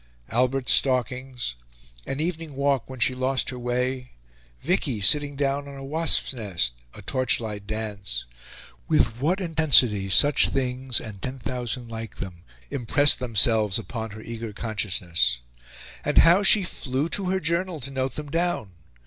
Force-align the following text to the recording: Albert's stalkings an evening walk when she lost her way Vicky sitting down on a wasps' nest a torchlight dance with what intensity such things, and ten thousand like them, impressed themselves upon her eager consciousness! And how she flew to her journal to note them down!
Albert's 0.31 0.71
stalkings 0.73 1.53
an 2.07 2.19
evening 2.19 2.55
walk 2.55 2.89
when 2.89 2.99
she 2.99 3.13
lost 3.13 3.51
her 3.51 3.59
way 3.59 4.13
Vicky 4.61 4.99
sitting 4.99 5.35
down 5.35 5.67
on 5.67 5.75
a 5.77 5.83
wasps' 5.85 6.33
nest 6.33 6.73
a 6.95 7.03
torchlight 7.03 7.67
dance 7.67 8.25
with 8.87 9.17
what 9.19 9.39
intensity 9.39 10.09
such 10.09 10.49
things, 10.49 10.99
and 10.99 11.21
ten 11.21 11.37
thousand 11.37 11.87
like 11.91 12.15
them, 12.15 12.41
impressed 12.71 13.19
themselves 13.19 13.77
upon 13.77 14.09
her 14.09 14.23
eager 14.23 14.51
consciousness! 14.53 15.39
And 16.03 16.17
how 16.17 16.41
she 16.41 16.63
flew 16.63 17.07
to 17.09 17.25
her 17.29 17.39
journal 17.39 17.79
to 17.81 17.91
note 17.91 18.13
them 18.15 18.31
down! 18.31 18.71